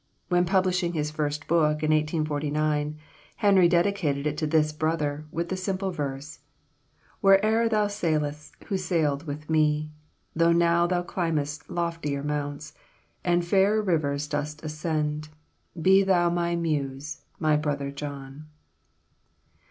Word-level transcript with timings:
When 0.29 0.45
publishing 0.45 0.93
his 0.93 1.11
first 1.11 1.45
book, 1.47 1.83
in 1.83 1.91
1849, 1.91 2.97
Henry 3.35 3.67
dedicated 3.67 4.25
it 4.25 4.35
to 4.37 4.47
this 4.47 4.73
brother, 4.73 5.27
with 5.29 5.49
the 5.49 5.55
simple 5.55 5.91
verse 5.91 6.39
"Where'er 7.21 7.69
thou 7.69 7.85
sail'st 7.85 8.53
who 8.65 8.77
sailed 8.77 9.27
with 9.27 9.47
me, 9.47 9.91
Though 10.35 10.53
now 10.53 10.87
thou 10.87 11.03
climbest 11.03 11.69
loftier 11.69 12.23
mounts, 12.23 12.73
And 13.23 13.45
fairer 13.45 13.79
rivers 13.83 14.27
dost 14.27 14.63
ascend, 14.63 15.29
Be 15.79 16.01
thou 16.01 16.31
my 16.31 16.55
Muse, 16.55 17.21
my 17.37 17.55
Brother 17.55 17.91
John." 17.91 18.47